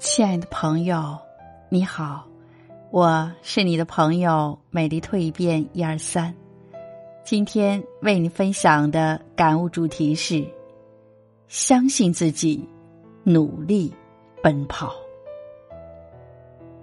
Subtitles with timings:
[0.00, 1.18] 亲爱的朋友，
[1.68, 2.26] 你好，
[2.90, 6.34] 我是你的朋友美丽蜕变一二三。
[7.22, 10.42] 今天为你分享的感悟主题是：
[11.48, 12.66] 相信自己，
[13.24, 13.92] 努力
[14.42, 14.94] 奔跑。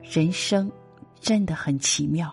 [0.04, 0.72] 人生
[1.20, 2.32] 真的很奇妙，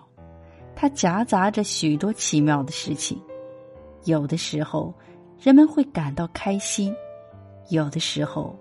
[0.77, 3.19] 它夹杂着许多奇妙的事情。
[4.05, 4.93] 有的时候，
[5.41, 6.93] 人们会感到开心；
[7.71, 8.55] 有的时候，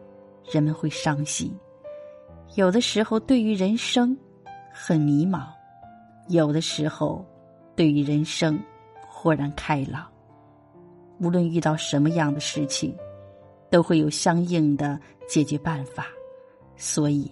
[0.49, 1.53] 人们会伤心。
[2.55, 4.15] 有的时候，对于人生
[4.71, 5.47] 很迷茫；
[6.27, 7.25] 有的时候，
[7.75, 8.59] 对于人生
[9.07, 10.07] 豁然开朗。
[11.19, 12.95] 无论遇到什么样的事情，
[13.71, 16.05] 都会有相应的解决办法。
[16.75, 17.31] 所以，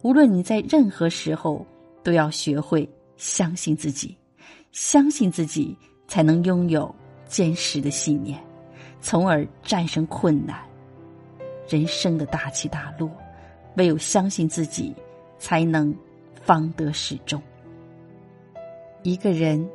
[0.00, 1.66] 无论你在任何时候，
[2.02, 4.16] 都要学会相信自己，
[4.70, 5.76] 相信自己，
[6.08, 6.94] 才能拥有
[7.26, 8.42] 坚实的信念，
[9.02, 10.58] 从而战胜困难。
[11.68, 13.10] 人生的大起大落。
[13.76, 14.94] 唯有相信自己，
[15.38, 15.94] 才能
[16.42, 17.40] 方得始终。
[19.02, 19.68] 一个人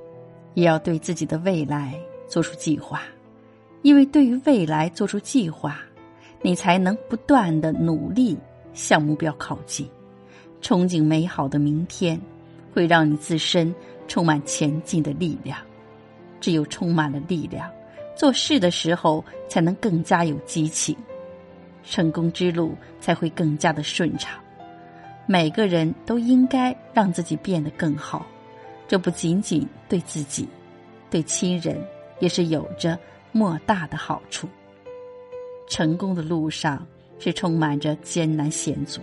[0.53, 3.01] 也要对自己的未来做出计划，
[3.81, 5.79] 因为对于未来做出计划，
[6.41, 8.37] 你才能不断的努力
[8.73, 9.87] 向目标靠近。
[10.61, 12.19] 憧憬美好的明天，
[12.73, 13.73] 会让你自身
[14.07, 15.59] 充满前进的力量。
[16.39, 17.69] 只有充满了力量，
[18.15, 20.95] 做事的时候才能更加有激情。
[21.89, 24.38] 成功之路才会更加的顺畅。
[25.25, 28.25] 每个人都应该让自己变得更好，
[28.88, 30.47] 这不仅仅对自己，
[31.09, 31.81] 对亲人
[32.19, 32.97] 也是有着
[33.31, 34.47] 莫大的好处。
[35.69, 36.85] 成功的路上
[37.19, 39.02] 是充满着艰难险阻，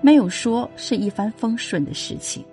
[0.00, 2.44] 没有说是一帆风顺的事情。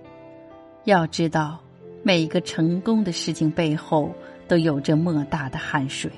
[0.83, 1.59] 要知道，
[2.03, 4.13] 每一个成功的事情背后
[4.49, 6.11] 都有着莫大的汗水。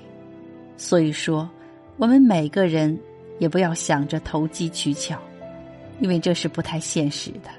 [0.76, 1.48] 所以说，
[1.98, 3.00] 我们每个人。
[3.40, 5.20] 也不要想着投机取巧，
[6.00, 7.50] 因为这是不太现实的。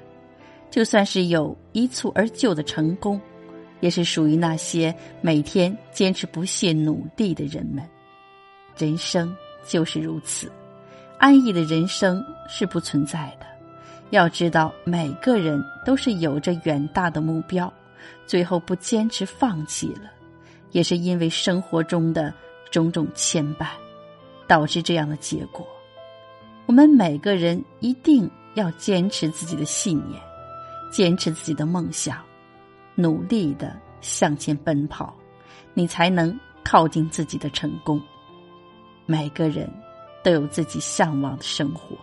[0.71, 3.19] 就算是有一蹴而就的成功，
[3.79, 7.83] 也是属于那些每天坚持不懈努力的人们。
[8.77, 9.33] 人生
[9.65, 10.51] 就是如此，
[11.17, 13.45] 安逸的人生是不存在的。
[14.09, 17.71] 要知道，每个人都是有着远大的目标，
[18.27, 20.11] 最后不坚持放弃了，
[20.71, 22.33] 也是因为生活中的
[22.69, 23.67] 种种牵绊。
[24.47, 25.65] 导致这样的结果，
[26.65, 30.21] 我们每个人一定要坚持自己的信念，
[30.91, 32.17] 坚持自己的梦想，
[32.93, 35.13] 努力的向前奔跑，
[35.73, 38.01] 你才能靠近自己的成功。
[39.05, 39.69] 每个人
[40.23, 41.95] 都有自己向往的生活，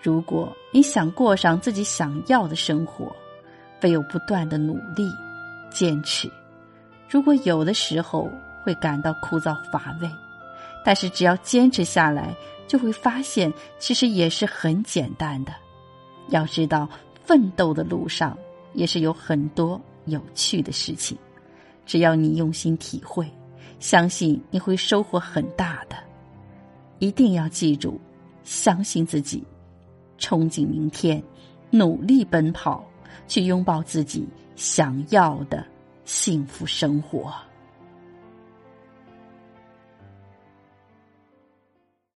[0.00, 3.10] 如果你想过上自己想要的生活，
[3.82, 5.08] 唯有不断的努力、
[5.70, 6.30] 坚持。
[7.08, 8.30] 如果有的时候
[8.62, 10.08] 会感到枯燥乏味。
[10.84, 12.34] 但是，只要坚持下来，
[12.66, 15.52] 就会发现其实也是很简单的。
[16.28, 16.88] 要知道，
[17.24, 18.36] 奋斗的路上
[18.74, 21.16] 也是有很多有趣的事情。
[21.84, 23.28] 只要你用心体会，
[23.78, 25.96] 相信你会收获很大的。
[26.98, 28.00] 一定要记住，
[28.44, 29.42] 相信自己，
[30.18, 31.22] 憧憬明天，
[31.70, 32.84] 努力奔跑，
[33.26, 34.26] 去拥抱自己
[34.56, 35.66] 想要的
[36.04, 37.32] 幸福生活。